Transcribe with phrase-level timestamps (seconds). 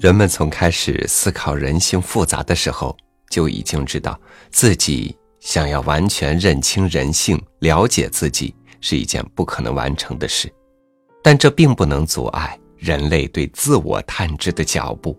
[0.00, 2.96] 人们从开始思考人性复杂的时候，
[3.30, 10.52] 就已经知道自己想要完全认清人性、了解自己是一件不可能完成的事。
[11.20, 15.18] 但这并不能阻碍人类对自我探知的脚步。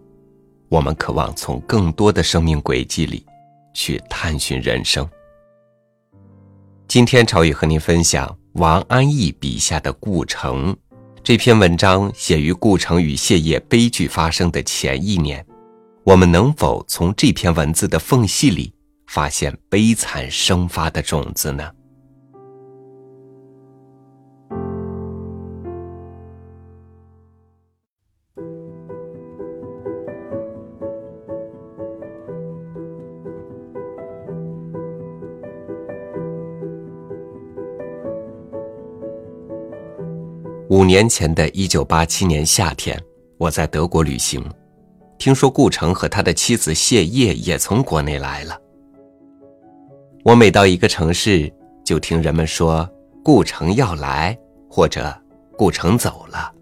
[0.69, 3.25] 我们渴望从更多的生命轨迹里
[3.73, 5.07] 去探寻人生。
[6.87, 10.75] 今天，朝宇和您分享王安忆笔下的顾城。
[11.29, 15.45] 这篇文章写于顾城与谢烨悲剧发生的前一年，
[16.03, 18.73] 我们能否从这篇文字的缝隙里
[19.05, 21.69] 发现悲惨生发的种子呢？
[40.69, 42.95] 五年前的一九八七年夏天，
[43.39, 44.39] 我在德国旅行，
[45.17, 48.55] 听说顾城和他的妻子谢烨也从国内来了。
[50.23, 51.51] 我每到一个城市，
[51.83, 52.87] 就听人们说
[53.23, 54.37] 顾城要来，
[54.69, 55.11] 或者
[55.57, 56.53] 顾城走了，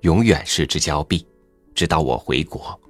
[0.00, 1.26] 永远失之交臂，
[1.74, 2.80] 直到我回国。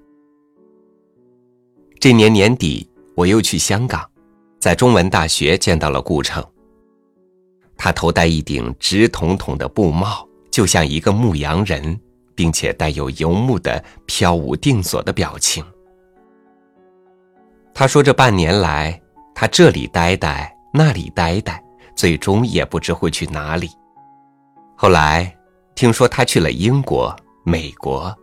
[1.99, 4.09] 这年年底，我又去香港，
[4.61, 6.41] 在中文大学见到了顾城。
[7.77, 10.25] 他头戴一顶直筒筒的布帽。
[10.51, 11.99] 就像一个牧羊人，
[12.35, 15.65] 并且带有游牧的飘无定所的表情。
[17.73, 19.01] 他说：“这半年来，
[19.35, 21.63] 他这里待待，那里待待，
[21.95, 23.71] 最终也不知会去哪里。
[24.77, 25.35] 后来
[25.75, 28.15] 听说他去了英国、美国，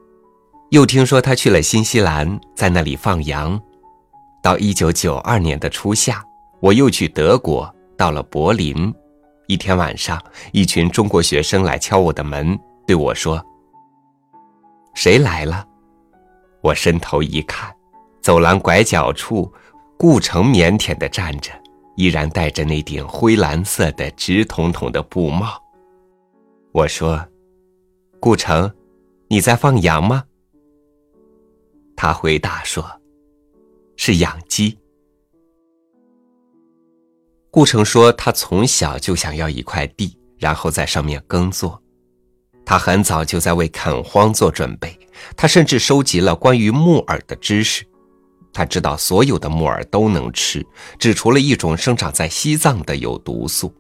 [0.72, 3.60] 又听说他去了新西兰，在那里放羊。
[4.44, 6.24] 到一九九二年的初夏，
[6.60, 8.94] 我又去德国，到了柏林。”
[9.48, 13.44] 一天晚上，一群中国学生来敲我的门，对我说
[14.94, 15.66] ：“谁来了？”
[16.62, 17.74] 我伸头一看，
[18.22, 19.50] 走廊拐角处，
[19.98, 21.52] 顾城腼腆的站着，
[21.96, 25.62] 依然戴着那顶灰蓝色的直筒筒的布帽。
[26.74, 27.26] 我说
[28.20, 28.70] ：“顾城，
[29.30, 30.26] 你在放羊吗？”
[31.96, 32.84] 他回答说
[33.96, 34.78] ：“是养鸡。”
[37.58, 41.82] 顾城说：“他从小就想要一块地，然后在上面耕作。
[42.64, 44.96] 他很早就在为垦荒做准备。
[45.36, 47.84] 他甚至收集了关于木耳的知识。
[48.54, 50.64] 他知道所有的木耳都能吃，
[51.00, 53.74] 只除了一种生长在西藏的有毒素。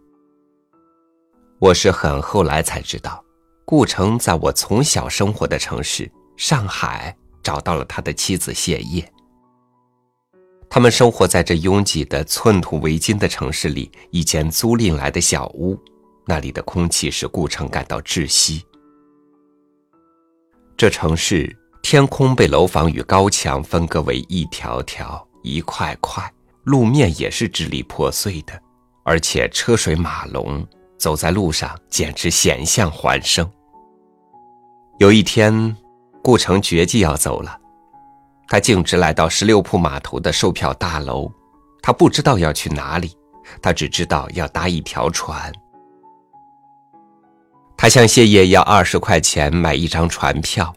[1.59, 3.23] 我是很后来才知道，
[3.63, 9.07] 顾城在我从小生活的城市上海找到了他的妻子谢烨。”
[10.69, 15.79] 他们生活在这拥挤的寸土为金的城市里，一间租赁来的小屋，
[16.25, 18.63] 那里的空气使顾城感到窒息。
[20.75, 26.31] 这城市天空被楼房与高墙分割为一条条、一块块，
[26.65, 28.61] 路面也是支离破碎的，
[29.03, 30.63] 而且车水马龙，
[30.97, 33.49] 走在路上简直险象环生。
[34.99, 35.75] 有一天，
[36.21, 37.57] 顾城决计要走了。
[38.47, 41.29] 他径直来到十六铺码头的售票大楼，
[41.81, 43.15] 他不知道要去哪里，
[43.61, 45.51] 他只知道要搭一条船。
[47.75, 50.73] 他向谢烨要二十块钱买一张船票，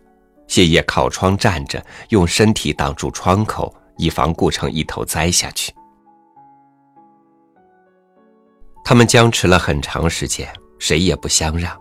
[0.48, 5.72] 谢烨靠窗站着，用身体挡住窗口，以防顾城一头栽下去。
[8.84, 11.74] 他们僵持了很长时间，谁也不相让。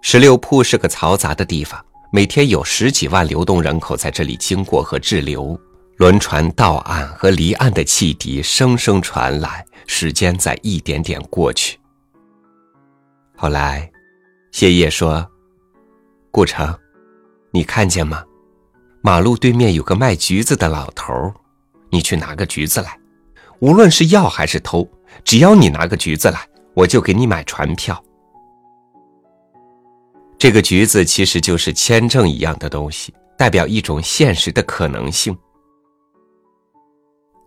[0.00, 1.84] 十六铺是个嘈杂的地方。
[2.10, 5.58] 每天有十几万流动人口在这里经过和滞留，
[5.98, 11.78] 轮船到岸和离岸的汽笛声声传来，时间在一点点过去。
[13.36, 13.90] 后来，
[14.52, 15.28] 谢烨说
[16.32, 16.74] ：“顾城，
[17.50, 18.24] 你看见吗？
[19.02, 21.12] 马路对面有个卖橘子的老头
[21.90, 22.98] 你去拿个橘子来，
[23.58, 24.88] 无论是要还是偷，
[25.24, 26.40] 只要你拿个橘子来，
[26.72, 28.02] 我就给你买船票。”
[30.38, 35.36] 这个橘子其实就是签证一样的东西，代表一种现实的可能性。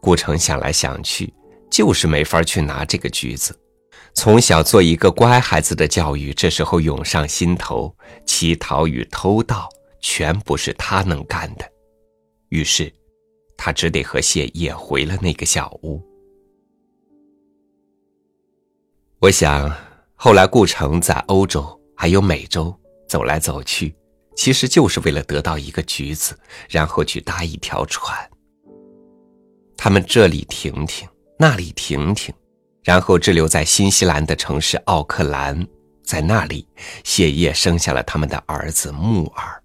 [0.02, 1.34] 顾城想来想去，
[1.70, 3.58] 就是没法去拿这个橘子。
[4.14, 7.96] 从小做一个乖孩子的教育，这时候涌上心头，
[8.26, 9.70] 乞讨与偷盗
[10.02, 11.66] 全不是他能干的。
[12.50, 12.92] 于是，
[13.56, 16.02] 他只得和谢烨回了那个小屋。
[19.20, 19.74] 我想，
[20.16, 22.76] 后来顾城在欧洲还有美洲。
[23.12, 23.94] 走来走去，
[24.38, 26.34] 其实就是为了得到一个橘子，
[26.70, 28.18] 然后去搭一条船。
[29.76, 31.06] 他们这里停停，
[31.38, 32.34] 那里停停，
[32.86, 35.68] 然后滞留在新西兰的城市奥克兰，
[36.06, 36.66] 在那里，
[37.04, 39.62] 谢烨生下了他们的儿子木耳。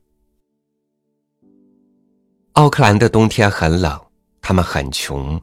[2.54, 3.96] 奥克兰的冬天很冷，
[4.40, 5.40] 他们很穷，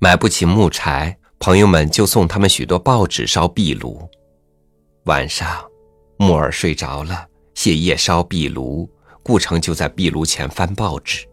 [0.00, 4.10] 买不起木柴，朋友们就送他们许多报纸烧壁炉。
[5.04, 5.64] 晚上，
[6.22, 8.88] 木耳睡着了，谢夜烧壁炉，
[9.24, 11.26] 顾城就在壁炉前翻报纸。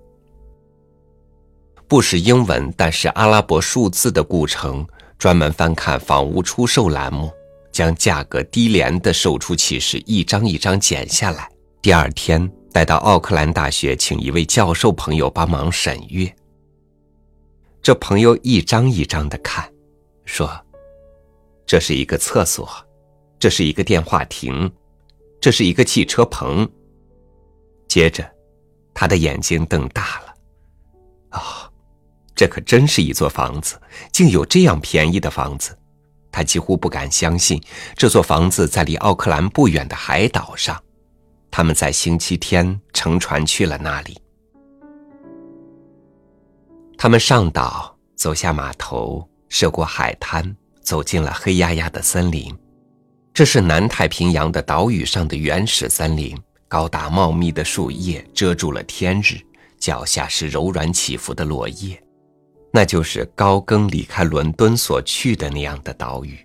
[1.88, 4.84] 不识英文，但是阿拉伯数字的顾城，
[5.20, 7.32] 专门翻看房屋出售栏目，
[7.72, 11.48] 将价格低廉的售出启事一张一张剪下来。
[11.84, 16.36] 第二天带到奥克兰大学，请一位教授朋友帮忙审阅。
[17.80, 19.72] 这朋友一张一张的看，
[20.26, 20.50] 说
[21.68, 22.68] ：“这是一个厕所。”
[23.40, 24.70] 这是一个电话亭，
[25.42, 26.70] 这是一个汽车棚。
[27.88, 28.30] 接着，
[28.94, 30.34] 他的眼睛瞪大了。
[31.32, 31.42] 哦，
[32.36, 33.80] 这可真是一座房子！
[34.12, 35.78] 竟有这样便宜的房子，
[36.32, 37.62] 他几乎不敢相信。
[37.96, 40.82] 这座房子在离奥克兰不远的海岛上，
[41.50, 44.20] 他们在星期天乘船去了那里。
[46.98, 52.59] 他们上岛，走下码头，涉过海滩，走进了黑压压的森林。
[53.40, 56.38] 这是南太平洋的岛屿上的原始森林，
[56.68, 59.40] 高大茂密的树叶遮住了天日，
[59.80, 62.04] 脚下是柔软起伏的落叶，
[62.74, 66.38] 那就是高更离开伦敦所去的那样的岛屿。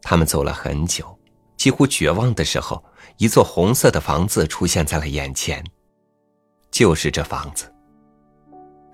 [0.00, 1.14] 他们走了很久，
[1.58, 2.82] 几乎绝望的时候，
[3.18, 5.62] 一座红色的房子出现在了眼前，
[6.70, 7.70] 就是这房子，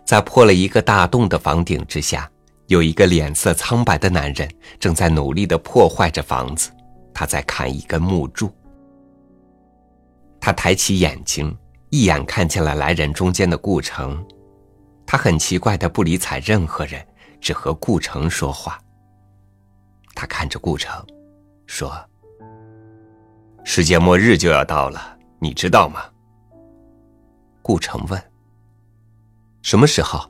[0.04, 2.28] 在破了一个大洞的房顶之下。
[2.70, 6.70] 有一个脸色苍白的男人正在努力的破坏着房子，
[7.12, 8.48] 他在砍一根木柱。
[10.40, 11.52] 他抬起眼睛，
[11.88, 14.24] 一眼看见了来人中间的顾城，
[15.04, 17.04] 他很奇怪的不理睬任何人，
[17.40, 18.78] 只和顾城说话。
[20.14, 21.04] 他看着顾城，
[21.66, 21.92] 说
[23.64, 26.04] ：“世界末日就要到了，你知道吗？”
[27.62, 28.22] 顾城问
[29.60, 30.20] ：“什么时候？”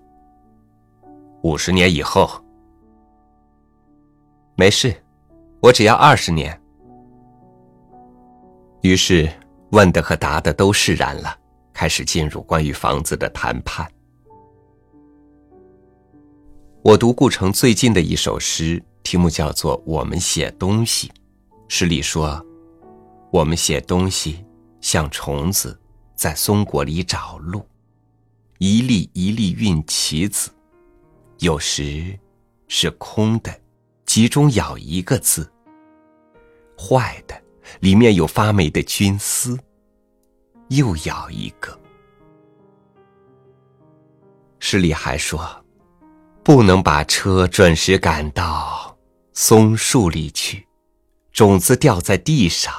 [1.42, 2.28] 五十年以后，
[4.56, 4.94] 没事，
[5.60, 6.60] 我只要二十年。
[8.82, 9.26] 于是
[9.70, 11.34] 问的和答的都释然了，
[11.72, 13.90] 开始进入关于房子的谈判。
[16.82, 21.08] 我读顾城最近的一首诗，题目叫做《我们写东西》。
[21.69, 22.44] 诗里说
[23.32, 24.44] ：“我们写东西，
[24.82, 25.78] 像虫子
[26.14, 27.64] 在松果里找路，
[28.58, 30.50] 一粒一粒运棋子。”
[31.40, 32.19] 有时
[32.69, 33.50] 是空的，
[34.04, 35.42] 集中咬一个字；
[36.78, 37.42] 坏的，
[37.81, 39.58] 里面有发霉的菌丝，
[40.69, 41.78] 又咬一个。
[44.58, 45.64] 诗里还说，
[46.44, 48.94] 不能把车准时赶到
[49.32, 50.69] 松树里去，
[51.32, 52.75] 种子掉在地上，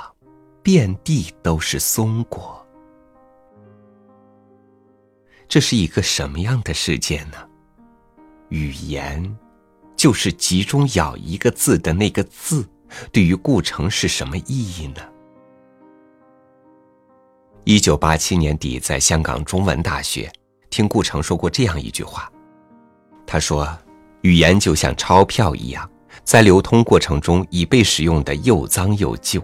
[0.62, 2.64] 遍地都是松果。
[5.50, 7.48] 这是一个什么样的世界呢？
[8.52, 9.38] 语言，
[9.96, 12.68] 就是集中咬一个字的那个字，
[13.12, 15.02] 对于顾城是什么意义呢？
[17.64, 20.30] 一九八七年底，在香港中文大学
[20.70, 22.30] 听顾城说过这样一句话，
[23.26, 23.66] 他说
[24.22, 25.90] ：“语言就像钞票一样，
[26.26, 29.42] 在流通过程中已被使用的又脏又旧。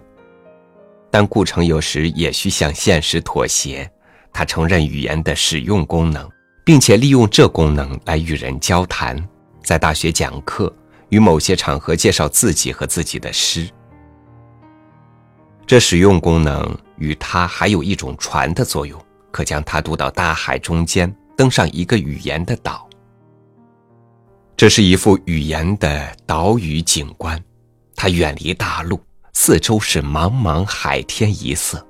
[1.10, 3.90] 但顾城有时也需向现实妥协，
[4.34, 6.30] 他承认语言的使用功能。”
[6.68, 9.16] 并且利用这功能来与人交谈，
[9.62, 10.70] 在大学讲课，
[11.08, 13.66] 与某些场合介绍自己和自己的诗。
[15.66, 22.86] 这使用功能与它还有一种船的作用，可将它渡到大海中间，登上一个语言的岛。
[24.54, 27.42] 这是一幅语言的岛屿景观，
[27.96, 29.00] 它远离大陆，
[29.32, 31.82] 四周是茫茫海天一色。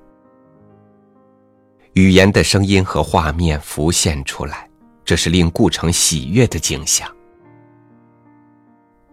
[1.95, 4.68] 语言的声音和画面浮现出来。
[5.09, 7.11] 这是令顾城喜悦的景象。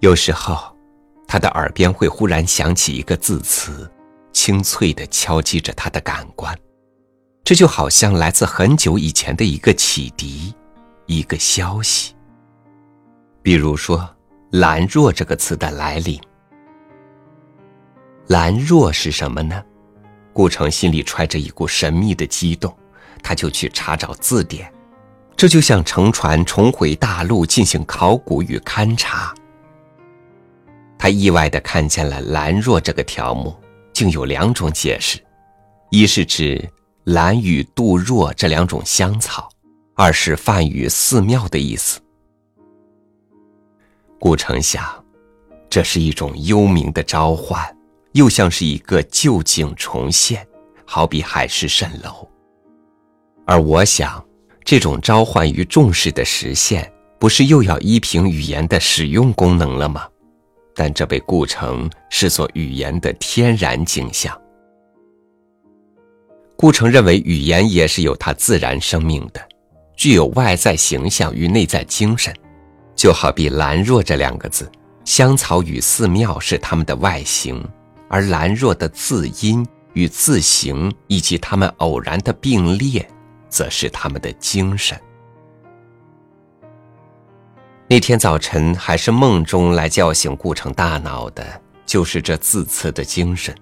[0.02, 0.75] 有时候，
[1.25, 3.90] 他的耳边会忽然响起一个字词，
[4.34, 6.54] 清脆的敲击着他的感官，
[7.46, 10.54] 这就好像来自很久以前的一个启迪，
[11.06, 12.14] 一个消息。
[13.42, 14.06] 比如说
[14.52, 16.20] “兰若”这个词的来临。
[18.28, 19.64] “兰若”是什么呢？
[20.34, 22.78] 顾城心里揣着一股神秘的激动，
[23.24, 24.70] 他就去查找字典。
[25.38, 29.34] 这就像乘船重回大陆进行考古与勘察。
[30.98, 33.54] 他意外的看见了“兰若”这个条目，
[33.94, 35.20] 竟有两种解释：
[35.92, 36.68] 一是指
[37.04, 39.48] 兰与杜若这两种香草；
[39.94, 42.00] 二是梵语“寺庙”的意思。
[44.18, 44.84] 顾城想，
[45.70, 47.77] 这是一种幽冥的召唤，
[48.13, 50.48] 又像是一个旧景重现，
[50.86, 52.27] 好比海市蜃楼。
[53.46, 54.25] 而我想，
[54.66, 60.08] 这种召唤与重视的实现，不是又要依凭语言的使用功能了吗？
[60.74, 64.36] 但这被顾城视作语言的天然景象。
[66.58, 69.48] 顾城认为，语言也是有它自然生命的，
[69.96, 72.34] 具有外在形象与内在精神，
[72.96, 74.68] 就好比“兰若”这两个字，
[75.04, 77.64] 香草与寺庙是它们的外形，
[78.10, 83.08] 而“兰若”的字音与字形以及它们偶然的并列，
[83.56, 85.00] 则是他们的精神。
[87.88, 93.56] 那天早晨，还是梦中来叫醒顾城大脑的，就是这字词的精神，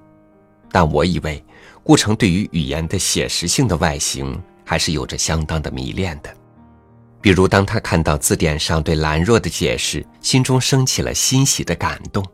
[0.71, 1.43] 但我以为。
[1.83, 6.33] 顾城对于语言的写实性的外形还是有着相当的迷恋的，
[7.21, 12.25] 比如当他看到字典上对“兰若”的解释，心中升起了欣喜的感动。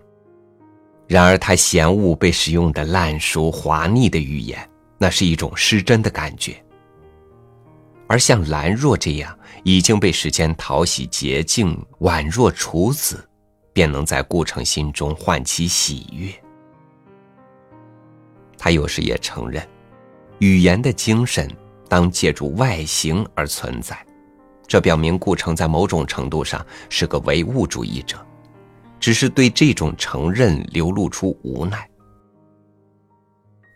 [1.07, 6.63] 然而他嫌恶被使用的烂熟滑腻的语言，那是一种失真的感觉。
[8.09, 13.23] 而像“兰若”这样已经被时间淘洗洁净、宛若处子，
[13.71, 16.33] 便能在顾城心中唤起喜悦。
[18.57, 19.65] 他有时也承认，
[20.39, 21.47] 语言的精神
[21.87, 23.95] 当借助外形而存在，
[24.67, 28.17] 这表明顾城在某种程度上是个唯物主义者，
[28.99, 31.87] 只是对这种承认流露出无奈。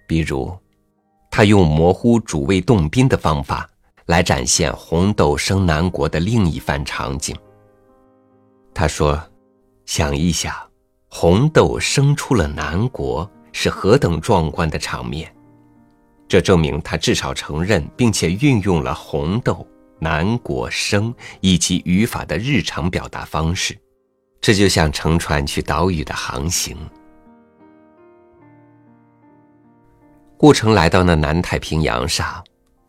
[0.07, 0.51] 比如，
[1.29, 3.69] 他用模糊主谓动宾的方法
[4.05, 7.35] 来展现红豆生南国的另一番场景。
[8.73, 9.21] 他说
[9.85, 10.55] ：“想一想，
[11.09, 15.31] 红豆生出了南国。”是何等壮观的场面！
[16.27, 19.63] 这证明他至少承认并且运用了红豆、
[19.99, 23.77] 南国生以及语法的日常表达方式。
[24.41, 26.75] 这就像乘船去岛屿的航行。
[30.35, 32.43] 顾城来到那南太平洋上，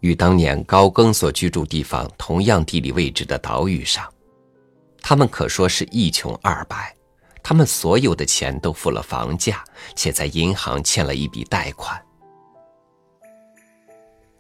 [0.05, 4.07] 与当年高更所居住地方同样地理位置的岛屿上，
[5.01, 6.95] 他们可说是一穷二白。
[7.43, 9.65] 他们所有的钱都付了房价，
[9.97, 11.99] 且在银行欠了一笔贷款。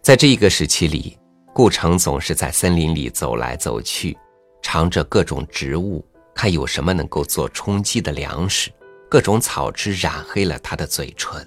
[0.02, 1.18] 在这一个时期里，
[1.54, 4.14] 顾城总是在森林里走来走去，
[4.60, 6.04] 尝着各种植物，
[6.34, 8.70] 看有什么能够做充饥的粮食。
[9.08, 11.46] 各种草汁染黑了他的嘴唇。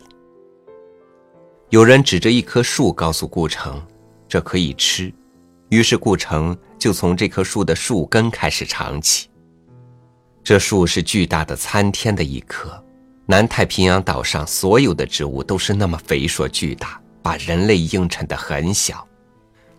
[1.69, 3.79] 有人指着一棵树告诉顾城
[4.27, 5.13] ：“这可以吃。”
[5.69, 9.29] 于是顾城就从这棵树的树根开始尝起。
[10.43, 12.81] 这树是巨大的参天的一棵，
[13.25, 19.05] 南太平洋岛上所有的植物都是那么肥硕巨大，把人类映衬得很小。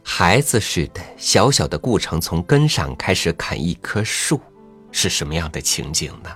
[0.02, 4.38] 孩子似的，小小的顾城从根上开始砍一棵树，
[4.92, 6.30] 是什么样的情景呢？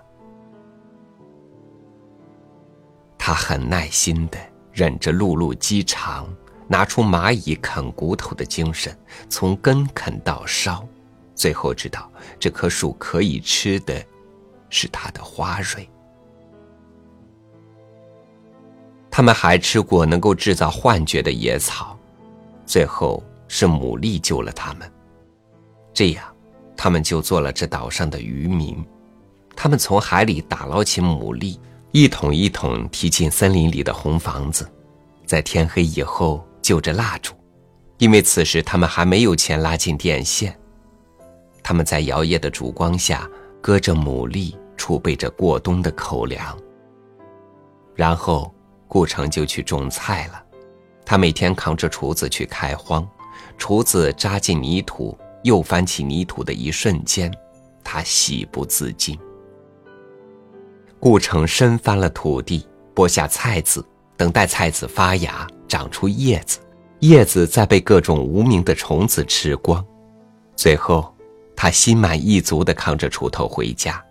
[3.18, 4.38] 他很耐心的
[4.72, 6.34] 忍着露露饥肠，
[6.68, 8.96] 拿出蚂蚁啃骨头的精神，
[9.28, 10.86] 从根啃到梢，
[11.34, 14.04] 最后知道这棵树可以吃的。
[14.74, 15.86] 是它的花蕊。
[19.10, 21.94] 他们还吃过能够制造幻觉的野草，
[22.64, 24.90] 最后是牡蛎救了他们。
[25.92, 26.24] 这样，
[26.74, 28.82] 他们就做了这岛上的渔民。
[29.54, 34.66] 他们从海里打捞起牡蛎，一桶一桶提进森林里的红房子，
[35.26, 37.34] 在天黑以后就着蜡烛，
[37.98, 40.58] 因为此时他们还没有钱拉进电线。
[41.62, 43.28] 他们在摇曳的烛光下
[43.60, 44.56] 割着牡蛎。
[44.74, 46.58] 储备着过冬的口粮。
[47.94, 48.52] 然后，
[48.88, 50.42] 顾城就去种菜了。
[51.06, 53.08] 他每天扛着锄子去开荒，
[53.56, 57.32] 锄子扎进泥土，又翻起泥土的一瞬间，
[57.84, 59.16] 他喜不自禁。
[60.98, 63.84] 顾城深翻了土地，播下菜籽，
[64.16, 66.58] 等待菜籽发芽，长出叶子，
[67.00, 69.82] 叶子再被各种无名的虫子吃光。
[70.54, 71.16] 最后，
[71.56, 74.04] 他心满意足地扛着锄头回家。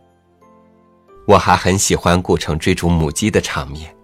[1.27, 3.95] 我还很喜欢顾城追逐母鸡的场面，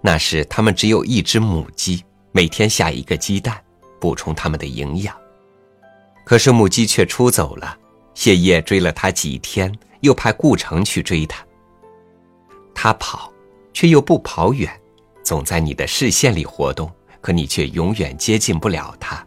[0.00, 3.60] 那时他们只有一只母鸡，每天下一个鸡蛋，
[4.00, 5.12] 补充它们的营养。
[6.24, 7.76] 可是母鸡却出走了，
[8.14, 11.44] 谢烨追了它几天，又派顾城去追它。
[12.72, 13.32] 它跑，
[13.72, 14.70] 却又不跑远，
[15.22, 19.24] 总在你的视线里活动，可你却永远接近不了它。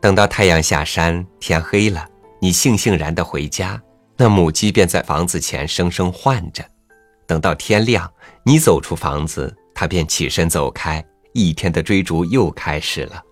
[0.00, 2.06] 等到太阳下山，天黑了，
[2.40, 3.80] 你悻悻然的回家。
[4.16, 6.64] 那母鸡便在房子前生生唤着，
[7.26, 8.10] 等到天亮，
[8.44, 13.22] 你走出房子，它便起身走开，一天的追逐又开始了。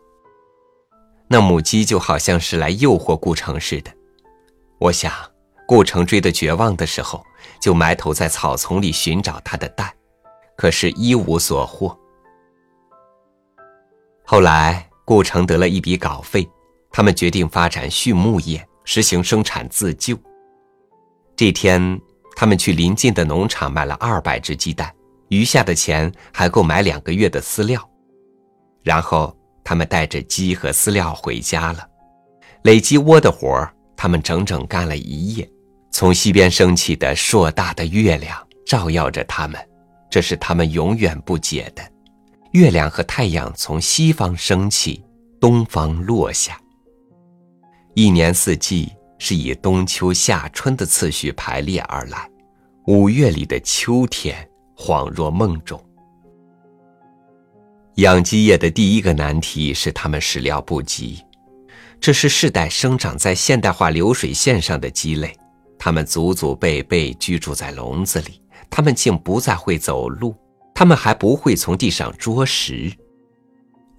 [1.27, 3.91] 那母鸡就好像是来诱惑顾城似的。
[4.79, 5.11] 我想，
[5.67, 7.25] 顾城追得绝望的时候，
[7.59, 9.91] 就埋头在草丛里寻找它的蛋，
[10.57, 11.97] 可是一无所获。
[14.25, 16.49] 后来，顾城得了一笔稿费，
[16.91, 20.17] 他们决定发展畜牧业，实行生产自救。
[21.37, 22.01] 这天，
[22.37, 24.95] 他们去邻近的农场买了二百只鸡蛋，
[25.29, 27.87] 余下的钱还够买两个月的饲料。
[28.83, 31.87] 然后，他们带着鸡和饲料回家了。
[32.63, 35.49] 垒鸡窝的活儿，他们整整干了一夜。
[35.91, 39.61] 从西边升起的硕大的月亮照耀着他们，
[40.15, 41.83] 这是他们永远不解的。
[42.53, 45.05] 月亮和太阳从西方升起，
[45.41, 46.57] 东方落下。
[47.95, 52.31] 一年四季是以冬秋夏春的次序排列而来。
[52.87, 55.85] 五月里的秋天恍若梦中。
[57.97, 61.25] 养鸡业的第一个难题是他们始料不及，
[61.99, 65.37] 这是世代生长在现代化流水线上的鸡类。
[65.77, 68.41] 他们祖祖辈辈居住在笼子里，
[68.71, 70.35] 他们竟不再会走路，
[70.75, 72.93] 他们还不会从地上捉食。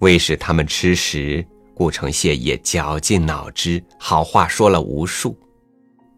[0.00, 5.38] 为使他们吃食，顾城谢也绞尽脑汁，好话说了无数。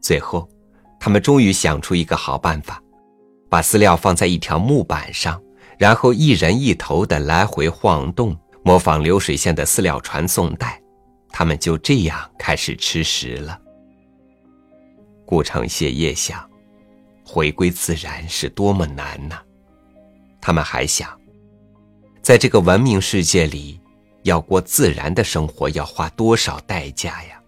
[0.01, 0.49] 最后，
[0.99, 2.83] 他们终于想出一个好办法：
[3.49, 5.41] 把饲料放在一条木板上，
[5.79, 10.81] 然后一人一头的来回晃动，模仿流水线的饲料传送带。
[11.31, 13.57] 他们就这样开始吃食了。
[15.25, 16.48] 顾城谢夜想，
[17.31, 19.37] 回归自然是多么难呐！
[20.41, 21.11] 他们还想，
[22.23, 23.79] 在这个文明世界里，
[24.23, 27.39] 要过自然的生活要花多少代价呀？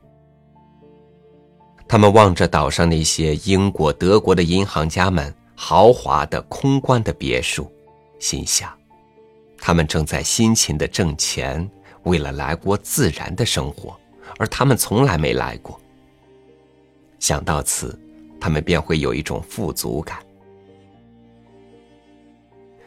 [1.88, 7.72] 他们望着岛上那些英国、德国的银行家们豪华的空关的别墅，
[8.18, 8.70] 心想，
[9.58, 11.66] 他们正在辛勤的挣钱，
[12.02, 13.99] 为了来过自然的生活，
[14.38, 15.80] 而他们从来没来过。
[17.18, 17.99] 想到此，
[18.40, 20.18] 他们便会有一种富足感。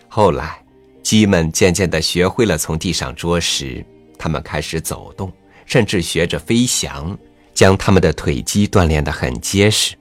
[0.07, 0.63] 后来，
[1.01, 3.86] 鸡们渐渐的学会了从地上捉食，
[4.18, 5.31] 它们开始走动，
[5.66, 7.18] 甚至学着飞翔，
[7.53, 9.96] 将它们的腿肌锻炼得很结实。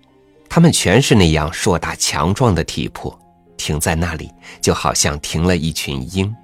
[0.49, 3.19] 它们全是那样硕大强壮的体魄，
[3.57, 6.35] 停在那里就好像停了一群鹰。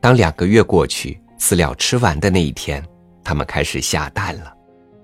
[0.00, 2.82] 当两个月过去，饲料吃完的那一天，
[3.22, 4.52] 它们开始下蛋了。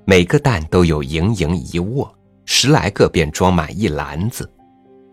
[0.06, 2.10] 每个蛋都有盈盈一握，
[2.50, 4.50] 十来个便装满一篮子。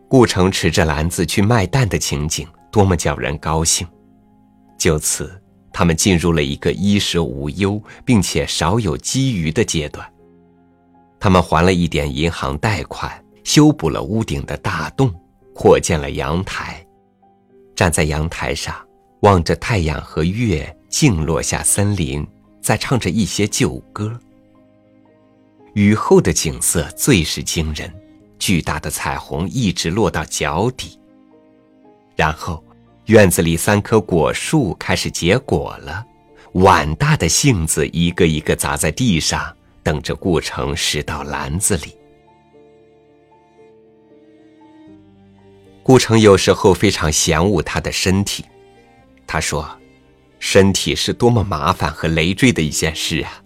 [0.08, 3.86] 顾城持着篮子去卖蛋的情景，多么叫人高兴！
[4.78, 5.30] 就此，
[5.74, 10.10] 他们进入了一个衣食无忧，并且少有积余的阶段。
[11.20, 13.12] 他们还了一点银行贷款，
[13.44, 15.14] 修补了屋顶的大洞，
[15.54, 16.82] 扩建了阳台。
[17.76, 18.74] 站在阳台上，
[19.24, 22.26] 望着太阳和月静落下森林，
[22.62, 24.18] 在唱着一些旧歌。
[25.76, 27.94] 雨后的景色最是惊人，
[28.40, 30.98] 巨大的彩虹一直落到脚底。
[32.16, 32.64] 然后，
[33.08, 36.06] 院子里三棵果树开始结果了，
[36.54, 41.94] 碗大的杏子一个一个砸在地上，等着顾城拾到篮子里。
[45.84, 48.46] 顾城有时候非常嫌恶他的身体，
[49.28, 49.70] 他说
[50.40, 53.44] ：“身体是多么麻烦和累赘的一件事啊！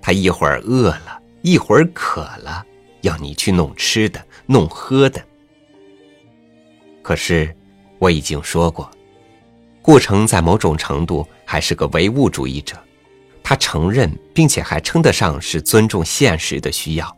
[0.00, 2.64] 他一会儿饿了。”一会儿渴了，
[3.02, 5.22] 要你去弄吃的、弄喝的。
[7.02, 7.54] 可是，
[7.98, 8.88] 我已经说过，
[9.82, 12.76] 顾城在某种程度还是个唯物主义者，
[13.42, 17.16] 他承认并且还称得上是尊重现实的需要。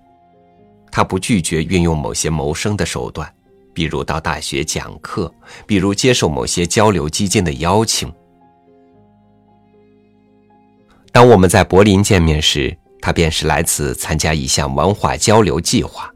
[0.90, 3.30] 他不拒绝运用某些谋生的手段，
[3.74, 5.32] 比如到大学讲课，
[5.66, 8.10] 比如接受某些交流基金的邀请。
[11.12, 16.10] 当我们在柏林见面时，他便是来此参加一项文化交流计划，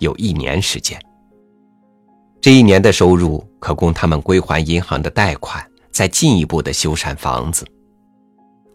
[0.00, 1.00] 有一年时间。
[2.40, 7.64] 这一年的收入可供他们归还银行的贷款，再进一步的修缮房子。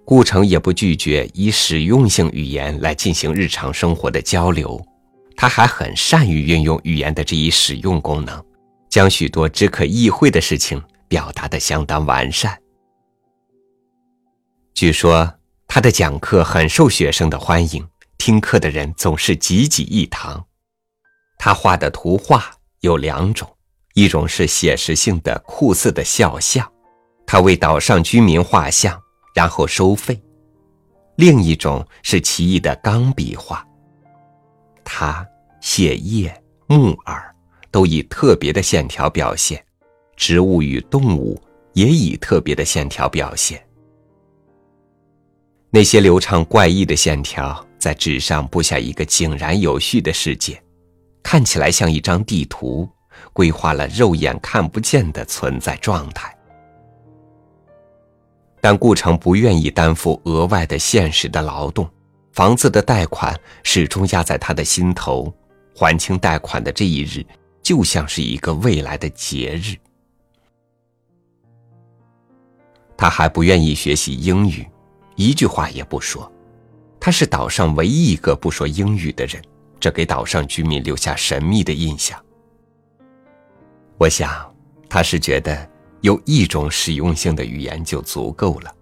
[0.06, 4.82] 顾城也不拒绝以使用性语言来进行日常生活的交流，
[5.36, 8.42] 他还很善于运用语言的这一使用功能，
[8.90, 12.58] 将许多只可意会的事情表达的相当完善。
[14.74, 15.30] 据说。
[15.74, 20.46] 他的讲课很受学生的欢迎，听课的人总是济济一堂。
[21.40, 23.50] 他画的图画有两种，
[23.94, 26.70] 一种是写实性的酷似的肖像，
[27.26, 29.02] 他为岛上居民画像，
[29.34, 30.14] 然后收费；
[31.16, 33.66] 另一种是奇异的钢笔画，
[34.84, 35.26] 他
[35.62, 37.34] 写叶、木耳
[37.72, 39.64] 都以特别的线条表现，
[40.18, 43.66] 植物与动物也以特别的线条表现。
[45.74, 50.62] 那些流畅怪异的线条在纸上布下一个井然有序的世界，
[51.24, 52.88] 看起来像一张地图，
[53.32, 56.38] 规划了肉眼看不见的存在状态。
[58.60, 61.90] 但顾城不愿意担负额外的现实的劳动，
[62.34, 65.34] 房子的贷款始终压在他的心头，
[65.74, 67.26] 还清贷款的这一日，
[67.64, 69.78] 就像是一个未来的节日。
[72.98, 74.68] 他还不愿意学习英语，
[75.22, 76.32] 一句话也不说。
[77.00, 79.42] 他是岛上唯一一个不说英语的人，
[79.80, 82.20] 这给岛上居民留下神秘的印象。
[83.98, 84.54] 我想，
[84.90, 85.70] 他是觉得。
[86.02, 88.74] 有一种实用性的语言就足够了。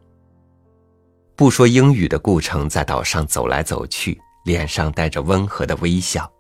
[1.36, 6.32] 不说英语的顾城在岛上走来走去，脸上带着温和的微笑，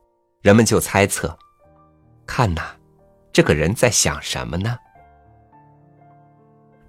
[0.41, 1.37] 人们就猜测：
[2.25, 2.61] 看呐，
[3.33, 4.77] 这个人在想什么呢？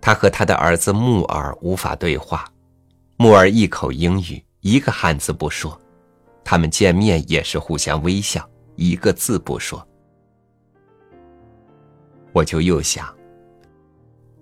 [0.01, 2.44] 他和他的儿子木耳无法对话，
[3.22, 5.78] 木耳一口英语，一个汉字不说，
[6.42, 9.87] 他们见面也是互相微笑，一个字不说。
[12.33, 13.14] 我就又想。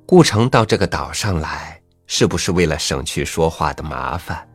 [0.07, 4.49] 顾城到这个岛上来，是不是为了省去说话的麻烦？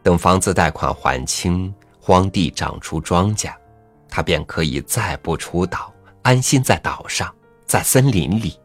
[0.00, 3.52] 等房子贷款还清，荒地长出庄稼，
[4.08, 5.92] 他便可以再不出岛，
[6.22, 7.34] 安心在岛上，
[7.66, 8.56] 在森林里，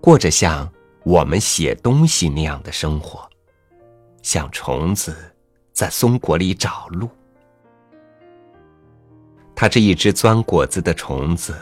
[0.00, 3.28] 过着像我们写东西那样的生活，
[4.26, 5.14] 像虫子
[5.72, 7.08] 在松果里找路。
[9.54, 11.54] 他这一只钻果子的虫子，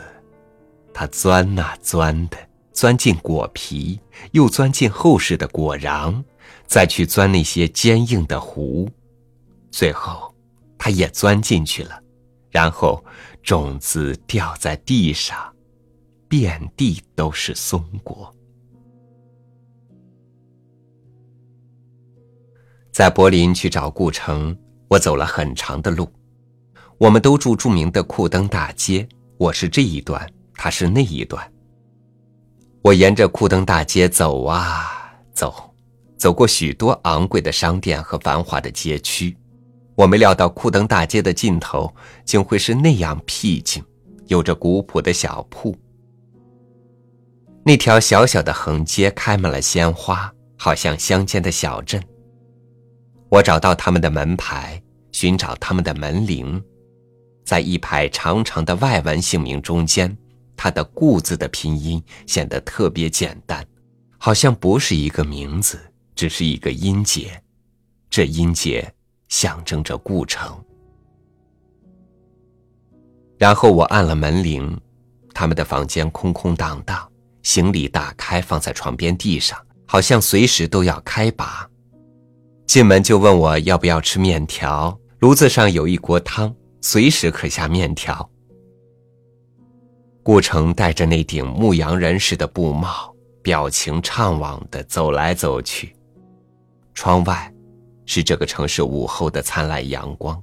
[0.95, 2.39] 它钻呐钻的。
[2.73, 4.01] 钻进果皮，
[4.33, 6.25] 又钻进厚实的果瓤，
[6.67, 8.85] 再去钻那些坚硬的核，
[9.71, 10.35] 最后，
[10.77, 12.03] 它也钻进去了，
[12.51, 13.05] 然后
[13.43, 15.55] 种子掉在地上，
[16.29, 18.35] 遍地都是松果。
[22.95, 26.09] 在柏林去找顾城，我走了很长的路，
[26.97, 29.05] 我们都住著名的库登大街，
[29.37, 31.45] 我是这一段，他是那一段。
[32.83, 35.75] 我沿着库登大街走啊走，
[36.17, 39.37] 走过许多昂贵的商店和繁华的街区，
[39.97, 41.93] 我没料到库登大街的尽头
[42.25, 43.83] 竟会是那样僻静，
[44.29, 45.77] 有着古朴的小铺。
[47.65, 52.01] 那条小小的横街开满了鲜花，好像乡间的小镇。
[53.35, 56.63] 我找到他们的门牌，寻找他们的门铃，
[57.45, 60.17] 在一排长长的外文姓名中间。
[60.57, 63.67] 他的“顾”字的拼音显得特别简单，
[64.19, 65.81] 好像不是一个名字，
[66.15, 67.43] 只是一个音节。
[68.09, 68.89] 这音节
[69.27, 70.57] 象征着顾城。
[73.37, 74.81] 然后我按了门铃，
[75.35, 77.11] 他们的房间空空荡荡，
[77.43, 81.69] 行李打开放在床边地上，好像随时都要开拔。
[82.67, 88.29] 进门就问我要不要吃面条，炉子上有一锅汤，随时可下面条。
[90.23, 95.95] 顾城戴着那顶牧羊人似的布帽，表情怅惘的走来走去。
[96.95, 97.53] 窗外，
[98.07, 100.43] 是这个城市午后的灿烂阳光。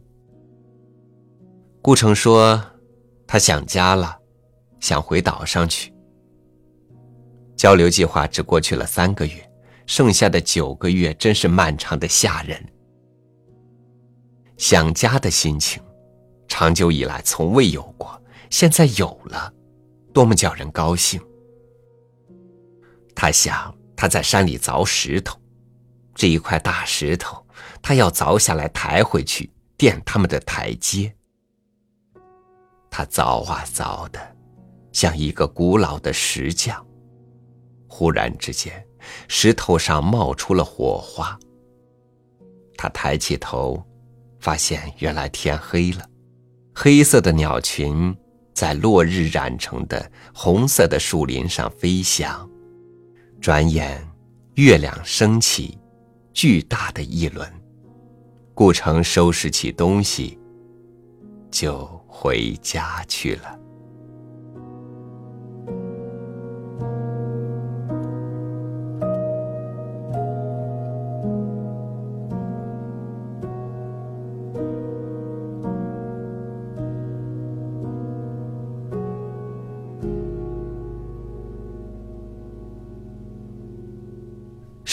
[1.82, 2.64] 顾城说
[3.26, 4.16] ：“他想家了，
[4.80, 5.92] 想回岛上去。”
[7.58, 9.51] 交流计划只过去了三个月，
[9.92, 12.66] 剩下的九个月真是漫长的吓人。
[14.56, 15.84] 想家的心情，
[16.48, 19.54] 长久以来从未有过，现在有了。
[20.14, 21.20] 多么叫人高兴！
[23.14, 25.38] 他想，他在山里凿石头，
[26.16, 27.46] 这一块大石头，
[27.82, 31.14] 他要凿下来抬回去垫他们的台阶。
[32.90, 34.36] 他凿啊凿的，
[34.94, 36.82] 像一个古老的石匠。
[37.90, 38.86] 忽然之间，
[39.28, 41.38] 石头上冒出了火花。
[42.78, 43.84] 他抬起头，
[44.40, 46.06] 发现原来天黑了，
[46.74, 48.16] 黑色的鸟群。
[48.54, 52.48] 在落日染成的红色的树林上飞翔，
[53.40, 54.06] 转眼
[54.56, 55.80] 月亮升起，
[56.34, 57.50] 巨大的一轮。
[58.54, 60.38] 顾城收拾起东西，
[61.50, 63.58] 就回家去了。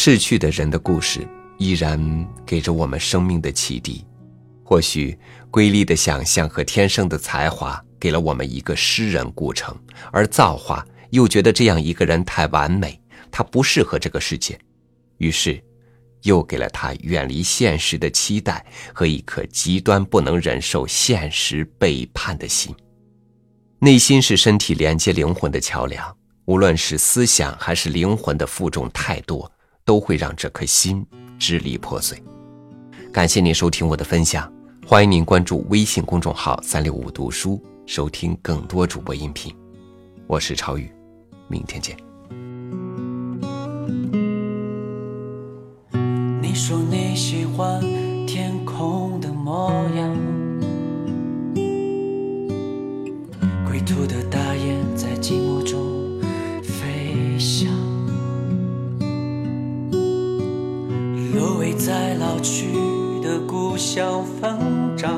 [0.01, 1.27] 逝去的人的故事
[1.59, 1.99] 依然
[2.47, 4.07] 给着我们生命的启迪。
[4.63, 5.19] 或许
[5.51, 9.77] 瑰丽的想象和天生的才华给了我们一个诗人故城，
[10.13, 12.97] 而造化又觉得这样一个人太完美，
[13.29, 14.57] 他不适合这个世界，
[15.17, 15.61] 于是
[16.23, 22.73] 又给了他远离现实的期待和一颗极端不能忍受现实背叛的心。
[23.81, 29.51] 内心是身体连接灵魂的桥梁，无论是思想还是灵魂的负重太多。
[29.89, 31.03] 都会让这颗心
[31.39, 32.23] 支离破碎。
[33.11, 34.53] 感谢您收听我的分享，
[34.87, 39.51] 欢迎您关注微信公众号“三六五读书”，收听更多主播音频。
[40.27, 40.93] 我是超宇，
[41.49, 41.97] 明天见。
[46.43, 47.81] 你说你喜欢
[48.27, 50.15] 天空的模样，
[53.67, 54.23] 归途的
[62.41, 62.73] 去
[63.23, 65.11] 的故乡疯长，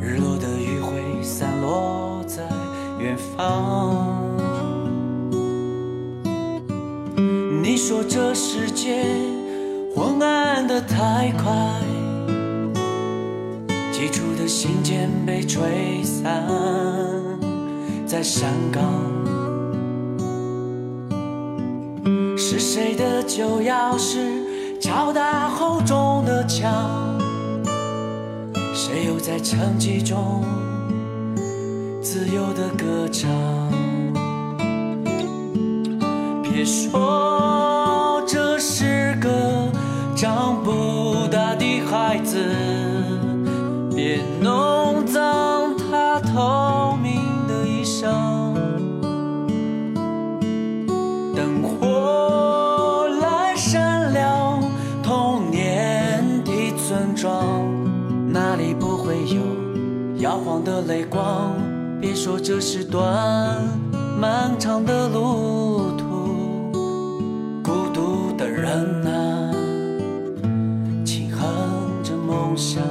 [0.00, 2.42] 日落的余晖散落在
[2.98, 4.20] 远方。
[7.62, 9.04] 你说这世界
[9.94, 11.52] 昏暗的太快，
[13.92, 16.46] 寄出的信件被吹散
[18.06, 18.82] 在山岗。
[22.74, 24.16] 谁的旧钥匙
[24.80, 27.20] 敲打厚重的墙？
[28.72, 30.42] 谁又在沉寂中
[32.02, 33.28] 自由的歌唱？
[36.42, 39.70] 别说这是个
[40.16, 40.70] 长不
[60.60, 61.54] 的泪光。
[62.00, 63.62] 别说这是段
[64.18, 66.02] 漫长的路途。
[67.62, 69.54] 孤独的人啊，
[71.04, 72.82] 轻哼着梦想。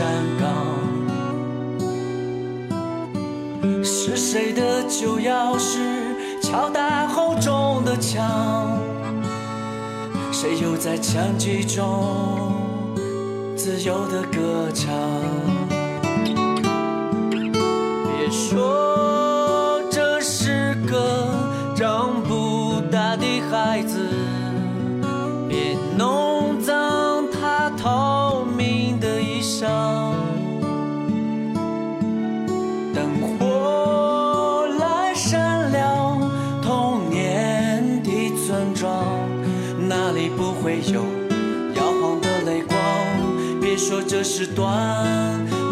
[0.00, 0.08] 山
[0.40, 0.48] 岗。
[3.84, 5.76] 是谁的旧钥匙
[6.40, 8.78] 敲打厚重的墙？
[10.32, 12.50] 谁又在枪击中
[13.54, 14.90] 自由的歌唱？
[17.52, 18.89] 别说
[43.82, 44.68] 说这是段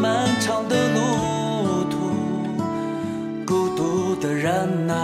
[0.01, 1.97] 漫长的路途，
[3.47, 4.95] 孤独的人呐，